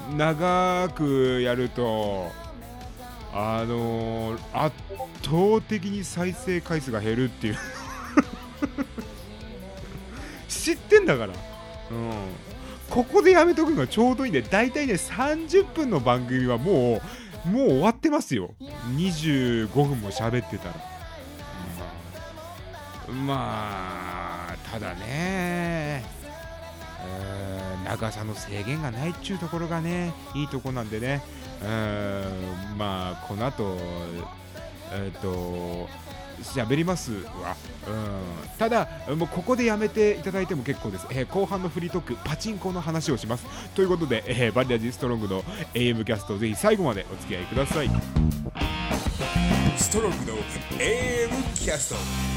[0.09, 2.29] ー、長くやると
[3.33, 4.75] あのー、圧
[5.23, 7.57] 倒的に再生回数が減るっていう。
[10.47, 11.33] 知ってんだから。
[11.91, 12.11] うん。
[12.95, 17.01] ここでやめとくのがちょうどいいんで大体ね30分の番組はも
[17.45, 18.55] うもう終わってますよ。
[18.95, 20.75] 25分も喋ってたら、
[23.09, 26.05] うん、まあただね
[27.83, 31.21] 長さの制限がないっちゅうところがねいいとこなんでね
[31.61, 33.77] うんまあこの後
[34.93, 35.89] えっ、ー、と
[36.43, 37.55] 喋りますわ、
[37.87, 43.45] うん、ただもうここでやめていただいても結構です、えー、後半のフリートークパチンコの話をします。
[43.75, 45.43] ということで、えー、バリアジストロングの
[45.73, 47.89] AM キャストぜひ最後までお付き合いください。
[49.77, 50.37] ストロングの
[50.79, 52.35] AM キャスト。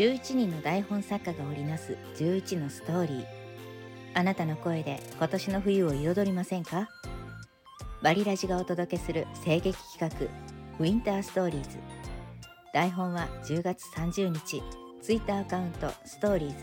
[0.00, 3.39] 11人の台本作家が織りなす11のストーリー
[4.14, 6.88] あなたの声で今年の冬を彩りませんか？
[8.02, 10.26] バリラジがお届けする声劇企画
[10.78, 11.78] ウィンターストーリーズ
[12.72, 14.62] 台本は10月30日。
[15.02, 16.54] ツイッターアカウントストーリーズ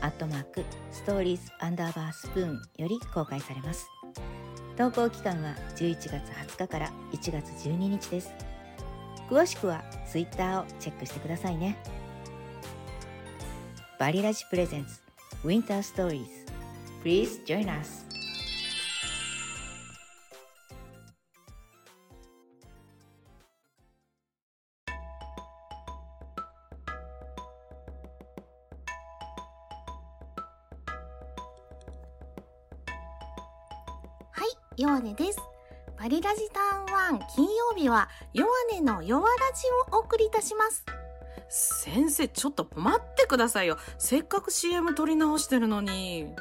[0.00, 3.88] アットマークストーリーズアンダーバースプーンより公開されます。
[4.76, 8.32] 投稿期間は11月20日から1月12日です。
[9.28, 11.76] 詳しくはツイッターをチェックしてくださいね。
[13.98, 15.00] バリラジプレゼンツ
[15.44, 16.39] ウィンターストーリーズ
[17.02, 18.04] Please join us.
[34.32, 35.38] はい、ヨアネです。
[35.98, 40.84] バリラジターン1金曜日はヨアネのヨアラジをお送りいたします。
[41.48, 43.76] 先生、ちょっと待ってくださいよ。
[43.98, 46.18] せっかく CM 撮り直してるのに。
[46.18, 46.32] いいじ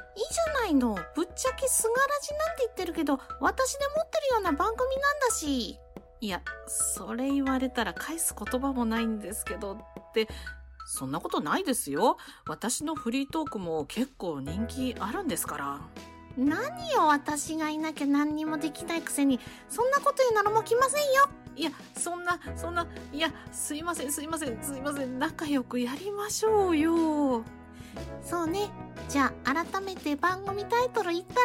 [0.52, 0.96] ゃないの。
[1.16, 5.80] ぶっちゃけすがらじなんて言ってるけど、私で持ってるような番組なんだし。
[6.22, 9.78] いや、それ言われたら返す言葉もないんですけど、っ
[10.14, 10.28] て、
[10.86, 12.18] そんなことないですよ。
[12.48, 15.80] 私のフリートークも結構人気あるんですから。
[16.38, 21.30] 何よ、私がいなきゃ何にもできないくせに、そんなこと言うならもう来ませんよ。
[21.56, 27.44] いや、そんな、そんな、いや、すいません、すいません、すいません、仲良くやりましょうよ。
[28.22, 28.70] そうね。
[29.10, 31.36] じゃあ、改めて番組タイトル言った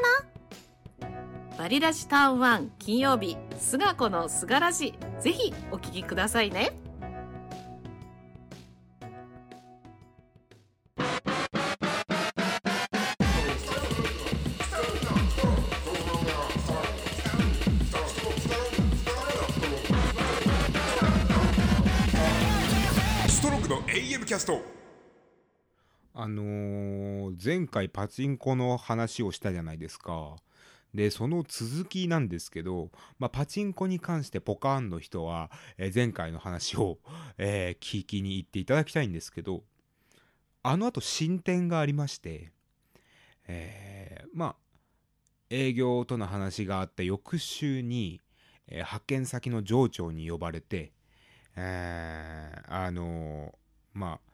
[1.08, 1.08] ら？
[1.56, 4.94] バリラジタウン1金曜日、菅子の菅ラジ。
[5.20, 6.72] ぜひお聞きくださいね。
[24.34, 24.62] キャスト。
[26.12, 30.34] あのー、前回パチンコの話をしたじゃないですか。
[30.92, 36.98] でその続きなんですけど、まあ、パチンコに関してポカーンの人は、えー前回の話を、
[37.38, 39.62] えー聞きに行っていただきたいんですけど
[40.64, 42.50] あのあと進展がありまして、
[43.46, 44.56] えーまあ
[45.48, 48.20] 営業との話があった翌週に、
[48.66, 50.90] えー派遣先の上長に呼ばれて、
[51.54, 53.54] えーあの
[53.94, 54.32] まあ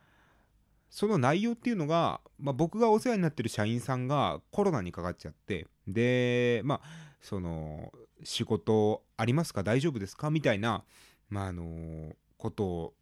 [0.88, 6.88] その内容っていうのが、まあ、僕がお世話になってる社員さんがコロナにかかっちゃってでまあ
[7.20, 7.92] その
[8.24, 9.62] 仕事ありますか？
[9.62, 10.30] 大丈夫ですか？
[10.30, 10.82] みたいな、
[11.28, 12.94] まああのことを、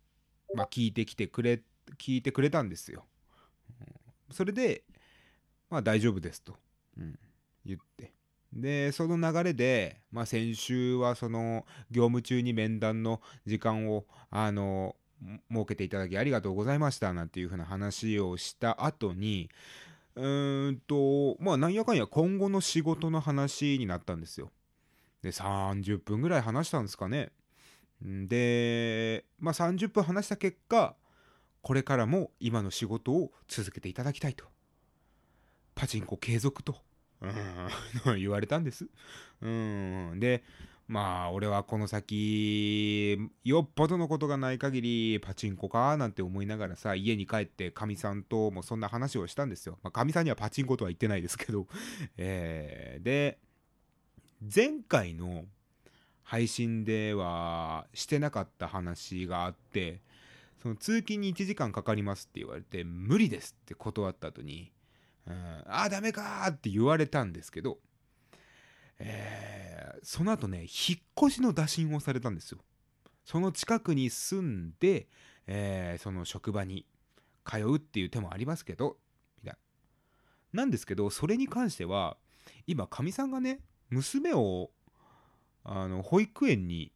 [0.54, 1.62] まあ、聞いてきてくれ
[1.98, 3.04] 聞いてくれたんですよ。
[4.30, 4.82] それで、
[5.70, 6.56] まあ、大丈夫ですと、
[6.98, 7.18] うん
[7.64, 8.12] 言って。
[8.52, 14.96] でその流れで、まあ、先週はその業務中に面談の時間をあの
[15.50, 19.50] 設けていただきありがとうございましたなんていうふうな話をした後に
[20.14, 24.50] うーんとまあなんやかんや今後の仕事の話になったんですよ。
[25.22, 27.30] で30分ぐらい話したんですかね。
[28.02, 30.94] でまあ30分話した結果
[31.62, 34.44] これからも今の仕事を続けていただきたいと
[35.74, 36.76] パチンコ継続と
[38.16, 38.88] 言われたんです。
[39.40, 40.42] うんで
[40.88, 49.78] まあ俺はこの先よっぽどのことがない限りパチンコかなんて思いながらさ家に帰ってかみさんともそんな話をしたんですよ。
[49.82, 51.66] まあかみさんにはパチンコとは言ってないですけど、
[52.16, 53.38] えーで
[54.54, 55.44] 前回の
[56.22, 60.00] 配信ではしてなかった話があって
[60.62, 64.70] その通勤に1時間かかりますって言われて無理ですって断った後に
[65.28, 67.78] うん、あーダメかって言われたんですけど、
[68.98, 72.58] えーその後ね引っ越しの打診をされたんですよ。
[73.24, 75.08] その近くに住んで、
[75.46, 76.86] えーその職場に
[77.44, 78.96] 通うっていう手もありますけど
[79.42, 79.58] みたい
[80.52, 80.62] な。
[80.62, 82.16] なんですけどそれに関しては
[82.66, 84.70] 今かみさんがね娘を
[85.64, 86.92] あの保育園に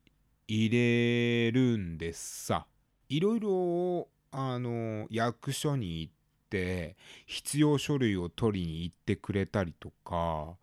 [0.47, 2.67] 入れるんですさ。
[3.09, 6.12] いろいろあの役所に行っ
[6.49, 10.57] て必要書類を取りに行ってくれたりとか、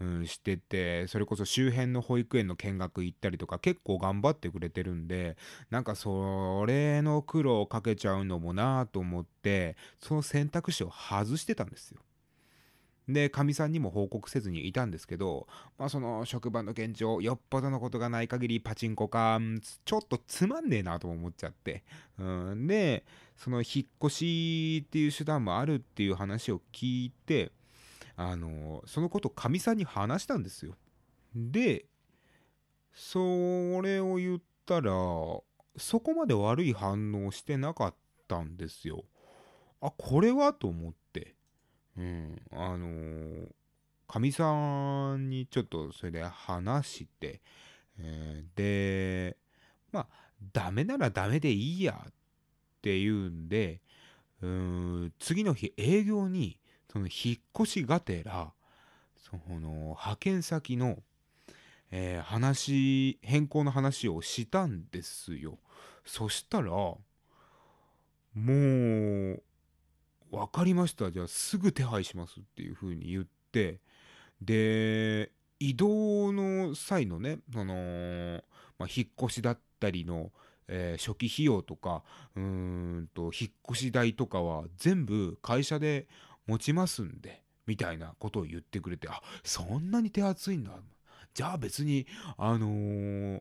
[0.00, 5.36] うん、しててそれこそ周辺の保育園の見学行ったりとか結構頑張ってくれてるんで
[5.68, 12.00] なんかそれの苦労をかけちゃうのもなと思ってその選択肢を外してたんですよ。
[13.12, 19.40] でかみさんにも報告せずにいたんですけど、まあ、その職場の現状よっぽどのことがない限りパチンコか
[19.84, 21.82] ちょっとつまんねえなと思っちゃって、
[22.18, 23.04] うん、で
[23.36, 27.52] その引っ越しっていう手段もあるっていう話を聞いて
[28.20, 30.76] あのそのことかみさんに話したんですよ。
[31.34, 31.86] で
[32.92, 34.92] それを言ったら
[35.78, 37.94] そこまで悪い反応してなかっ
[38.28, 39.04] たんですよ。
[39.80, 41.34] あこれはと思って。
[41.96, 43.48] うんあの
[44.06, 47.40] かみさんにちょっとそれで話して、
[47.98, 49.38] えーで
[49.92, 50.06] まあ
[50.52, 52.12] ダメならダメでいいやっ
[52.82, 53.80] ていうんで
[54.42, 56.59] うん次の日営業に
[56.92, 58.52] その引っ越しがてら
[59.16, 60.98] その派遣先の、
[61.90, 65.58] えー話変更の話をしたんですよ。
[66.04, 67.00] そしたらも
[68.34, 69.42] う
[70.30, 71.10] 分かりました。
[71.10, 73.80] じゃあすぐ手配しますっていう風に言って
[74.40, 78.42] で移動の際のねその、
[78.78, 80.30] まあ、引っ越しだったりの、
[80.68, 82.02] えー初期費用とか
[82.36, 86.06] うんと引っ越し代とかは全部会社で
[86.50, 90.72] 持ちますんでみたいなことを言ってくれてあそんなに手厚いんだ。
[91.32, 93.40] じゃあ別にあのー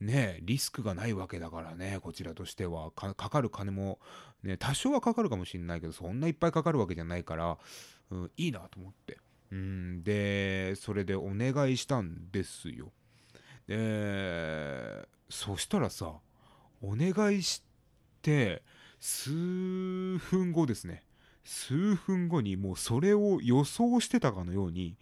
[0.00, 2.90] ねリスクがないわけだからねこちらとしては。
[2.90, 3.98] かかる金も、
[4.42, 7.56] ね、多少はかかるかもしれないけどそんないっぱいかかるわけじゃないから、
[8.10, 9.18] うん、いいなと思って。
[9.50, 12.92] うんでそれでお願いしたんですよ。
[13.66, 16.12] でそしたらさ
[16.82, 17.62] お願いし
[18.20, 18.62] て
[19.00, 19.30] 数
[20.18, 21.02] 分後ですね。
[21.44, 24.96] 数分後にもうそれを予想してたかのように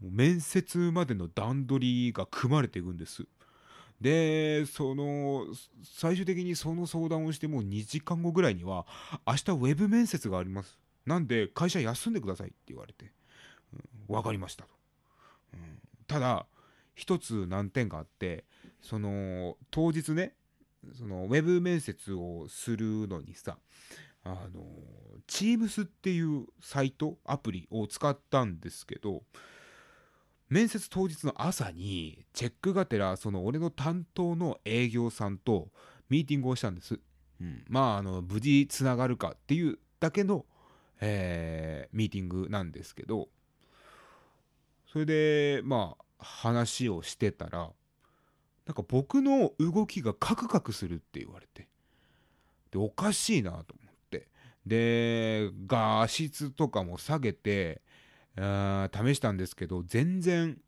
[0.00, 3.26] 面接までの段取りが組まれていくんです。
[4.00, 5.46] でその
[5.82, 8.86] 最終的にその相談をしてもう2時間後ぐらいには
[9.26, 10.78] 明日ウェブ面接があります。
[11.06, 13.12] なんで会社休んでくださいって言われて、
[14.08, 14.70] うん、分かりましたと、
[16.06, 16.46] ただ
[16.94, 18.44] 一つ難点があって
[18.80, 20.34] その当日ね
[20.92, 23.58] そのウェブ面接をするのにさ
[24.24, 24.64] あの
[25.28, 29.22] Teams っていうサイトアプリを使ったんですけど
[30.48, 35.68] 面接当日の朝にチェックがてらその俺の担当の営業さんと
[36.08, 37.00] ミーティングをしたんです、
[37.40, 40.44] うん、まああの無事つながるかっていうだけの、
[41.00, 43.28] えーミーティングなんですけど
[44.92, 47.70] それでまあ話をしてたら
[48.66, 51.68] なんか僕の動きがカクカクするって言われて
[52.70, 53.74] でおかしいなと
[54.66, 57.82] で画質とかも下げて
[58.36, 60.58] あ試したんですけど全然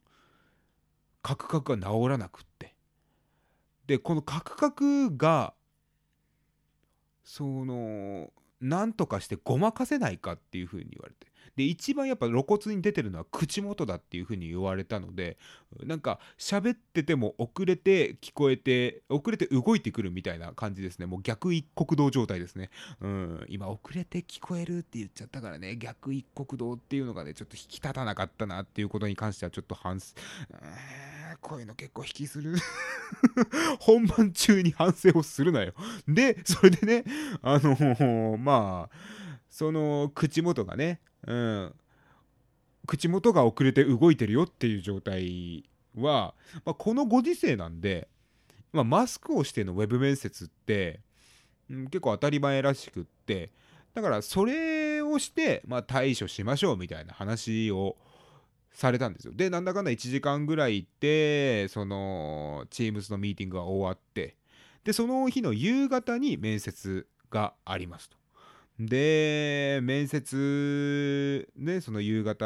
[1.22, 2.74] カクカクが治らなくって。
[3.86, 5.55] でこのカクカクが
[7.24, 11.32] そのなんとかしてごまかせないかっていうふうに言われて。
[11.57, 15.38] で一番やっぱ露骨に出てるのは口元だっていうふうに言われたので
[15.84, 21.07] なんか喋ってても遅れて聞こえて遅れて動いてくるみたいな感じですね。
[21.07, 22.70] もう逆一国道状態ですね。
[23.00, 25.76] うん今遅れて聞こえるって言っちゃったからね。
[25.76, 30.14] 逆一国道っていうのがねちょっと引き立たなかったなっていうことに関してはちょっと反省
[30.50, 32.54] うーんこういうの結構引きする。
[33.80, 35.72] 本番中に反省をするなよ。
[36.07, 37.04] でそれでね
[37.40, 39.26] あのまあ
[39.57, 41.74] その口元がね、うん、
[42.87, 45.64] 口元が遅れて動いてるよっていう状態
[45.97, 48.09] は、まあ、このご時世なんで、
[48.72, 51.01] まあ、マスクをしてのウェブ面接って、
[51.70, 53.51] うん、結構当たり前らしくって
[53.95, 57.97] だからそれをして、まあ、対処しましょうみたいな話を
[58.72, 64.37] されたんですよでなんだかんだ1時間ぐらい行ってその Teams のミーティングが終わって
[64.85, 68.16] でその日の夕方に面接がありますと。
[68.79, 72.45] で面接ねその夕方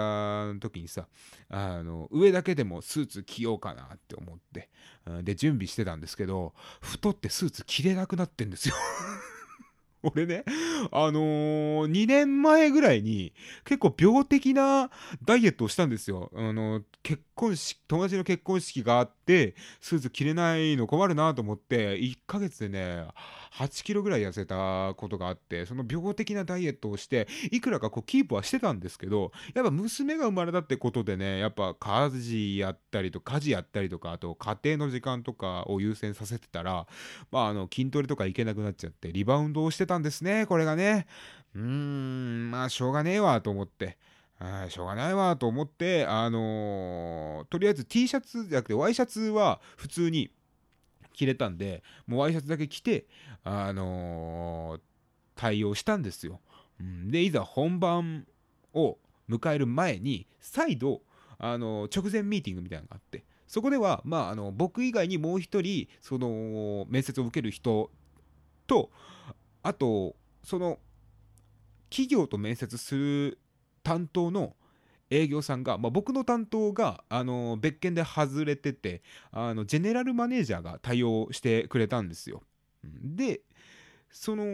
[0.53, 1.09] の時にさ
[1.49, 4.69] あの上だけでもスーツ着ようかなって思って
[5.23, 8.75] で準備してたんですけど太ってスーツ着れなくなってんですよ。
[10.03, 10.45] 俺ね
[10.93, 14.91] あのー、2年前ぐらいに結構病的な
[15.23, 16.31] ダイエットをしたんですよ。
[16.35, 23.07] あの結婚式友達の結婚式があってスーツ着れないの困るなと思って1ヶ月でね
[23.55, 36.87] 8キロぐらい痩せたことがあってその病的なダイエットをしていくらかこうキープはしてたんですけどやっぱ娘が生まれたってことでねやっぱ家事やったりとか家事やったりとかあと家庭の時間とかを優先させてたら、
[37.33, 41.07] まあ、あの筋トレとか行けなくなっちゃってリバウンドをしてたんですねこれがね
[41.55, 43.97] うーんまあしょうがねえわと思って。
[44.41, 50.31] あしょうがないわと思って、あのーとりあえず T シャツじゃなくてワイシャツは普通に
[51.13, 53.07] 着れたんでもうワイシャツだけ着て、
[53.45, 54.81] あのー
[55.37, 56.41] 対応したんですよ。
[56.81, 58.27] うんでいざ本番
[58.75, 61.03] を迎える前に再度、
[61.39, 67.91] あのー直前ミーティングみたいなのがあってそこでは、まあ、あの僕以外にもう一人その面接を受ける人
[68.67, 68.91] と
[69.63, 70.15] あと
[70.45, 70.79] その
[71.91, 73.39] 企業と面接する
[73.83, 74.55] 担当の
[75.11, 79.03] 営業さんが、まあ、僕の担当があの別件で外れてて
[79.33, 82.43] あのジェネラルマネージャーが対応してくれたんですよ。
[82.85, 83.41] で
[84.11, 84.45] その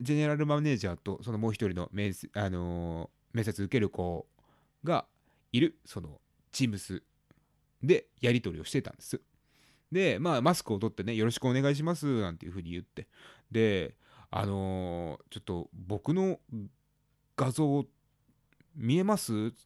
[0.00, 4.26] ジェネラルマネージャーとそのもう一人の面接,、あの面接受ける子
[4.84, 5.04] が
[5.52, 6.20] いるその
[6.52, 7.02] Teams
[7.82, 9.20] でやり取りをしてたんです。
[9.90, 13.08] でまあマスクを取ってねよろしくお願いしますなんていうふうに言って
[13.50, 13.96] で
[14.30, 16.38] あのーちょっと僕の
[17.36, 17.86] 画像
[18.78, 19.32] 見えます？
[19.32, 19.56] って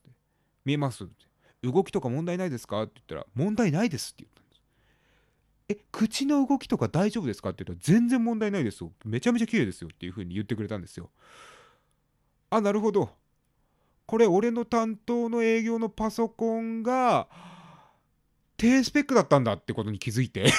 [0.65, 1.27] 見えますって。
[1.63, 2.83] 動きとか問題ないですか？
[2.83, 4.63] って言ったら問題ないですって言ったんです。
[5.69, 7.51] え口の動きとか大丈夫ですか？
[7.51, 8.91] って言ったら全然問題ないですよ。
[9.05, 11.11] めちゃめちゃ綺麗ですよっていう風に言ってくれたんですよ。
[12.51, 13.11] あなるほど。
[14.07, 17.29] これ俺の担当の営業のパソコンが
[18.57, 20.53] 低スペックだったんだってことに気づいて。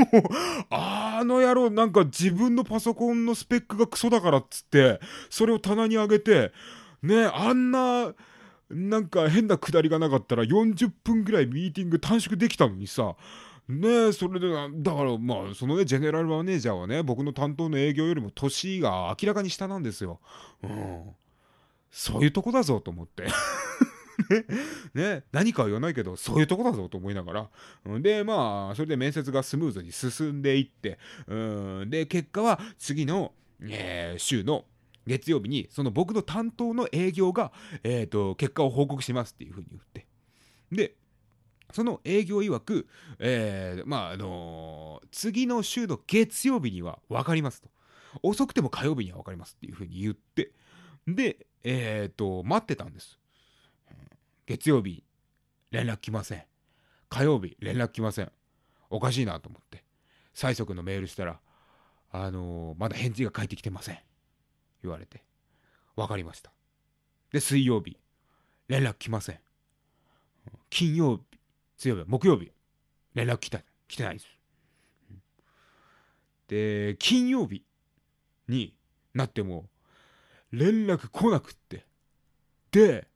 [0.70, 6.52] あの野郎なんか自分のパソコンのスペックがクソだからっつってそれを棚に上げて
[7.04, 8.14] ねあんな
[8.70, 13.14] なんか変なくだりがなかったら40分ぐらいミーティング短縮できたのにさ
[13.68, 20.20] ねそれでだからまあそのねジェネラルマネージャーはね僕の担当の営業よりも年が明らかに下なんですよ。
[20.62, 21.02] うん、
[21.90, 23.24] そういうとこだぞと思って。
[24.30, 24.44] ね
[24.94, 27.50] ね、何かは言わないけどそういうとこだぞと思いなが
[27.84, 34.66] らでまあそれで面接がスムーズに進んでいってうんで結果は次の、えー週の
[35.06, 37.52] 月曜日にその僕の担当の営業が、
[37.82, 40.06] えー、と結果を報告しますっていうふうに言って。
[40.72, 40.94] で
[41.72, 42.86] その営業曰く、
[43.18, 47.68] えーまああのー次の週の月曜日には分かりますと。
[48.22, 50.52] 遅くても火曜日には分かりますっていうふうに言って。
[51.06, 53.18] でえっ、と待ってたんです。
[54.46, 55.02] 月曜日
[55.70, 56.44] 連絡来ません。
[57.08, 58.32] 火曜日連絡来ません。
[58.90, 59.84] おかしいなと思って。
[60.34, 61.40] 催促のメールしたら
[62.10, 63.98] あのまだ返事が返ってきてません。
[64.84, 65.22] 言われて。
[65.96, 66.52] 分かりました。
[67.32, 67.96] で水曜日。
[68.68, 69.38] 連絡来ません。
[70.70, 71.22] 金曜日
[71.76, 72.50] 水曜日木曜日。
[73.14, 74.26] 連絡来た来てないです。
[76.48, 77.64] で金曜日
[78.48, 78.74] に
[79.14, 79.66] なっても
[80.50, 81.84] 連絡来なくって。
[82.70, 83.06] で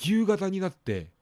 [0.00, 1.12] 夕方になって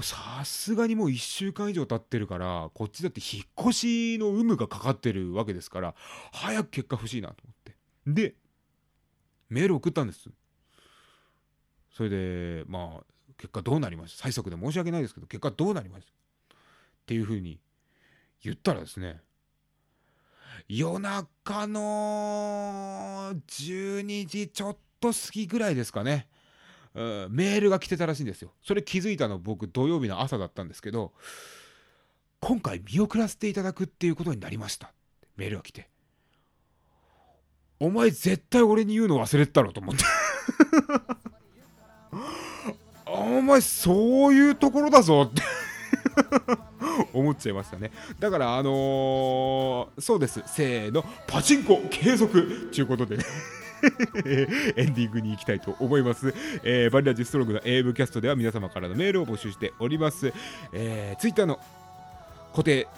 [0.00, 5.94] さすがにもう1週間以上経ってるからこっちだって引っ越しの有無がかかってるわけですから
[6.32, 7.57] 早く結果欲しいなと思って。
[8.14, 8.34] で
[9.50, 10.30] メール送ったんです。
[11.92, 13.04] それでまあ
[13.36, 14.22] 結果どうなりました？
[14.22, 16.12] 最速で申し訳ないですけど結果どうなりました？
[16.54, 16.56] っ
[17.06, 17.60] ていうふうに
[18.42, 19.20] 言ったらですね
[20.68, 26.28] 夜中の12時ちょっと過ぎぐらいですかね、
[26.94, 28.52] メールが来てたらしいんですよ。
[28.62, 31.12] それ気づいたの僕土曜日の朝だったんですけど
[32.40, 34.92] 今回見送らせていただくっていうことになりました。
[35.36, 35.88] メールが来て。
[37.80, 40.04] お前絶対俺に言うの忘れてたろと思って。
[43.06, 45.42] お前そういうところだぞって。
[47.12, 47.90] 思っちゃいましたね。
[48.18, 50.42] だからあのー、そうです。
[50.46, 51.04] せーの。
[51.26, 53.16] パチンコ継続ということで。
[53.18, 53.24] ね
[54.76, 60.32] エンディングに行きたいと思います、えー、バリラジストロングの AM キャストでは皆様からのメールを募集しております、
[60.72, 61.60] えー、ツイッターの
[62.50, 62.88] 固定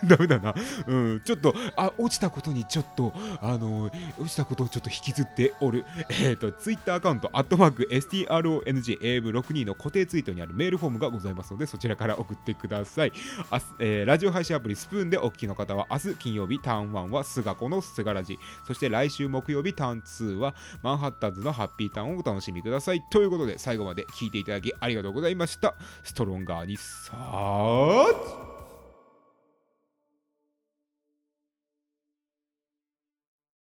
[0.06, 0.54] ダメだな。
[0.86, 5.84] うん、ちょっと、あ、落ちたことにちょっと、あの、落ちたことをちょっと引きずっておる。
[6.08, 13.12] えっ、ー、と、ツイッターアカウント、アットマーク、STRONGAM62 の固定ツイートにあるメールフォームがございますので、そちらから送ってください。
[13.50, 18.38] あえー、ラジオ配信アプリスプーンでお聞きの方は、明日金曜日、ターン1はスガコのスガラジ。
[18.66, 23.02] そして来週木曜日、ターン2はマンハッタンズのハッピーターンをお楽しみください。
[23.10, 25.74] ということで、最後まで聞いていただきありがとうございました。
[26.02, 28.49] ストロンガーにさー